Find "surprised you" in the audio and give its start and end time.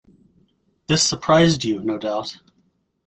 1.03-1.83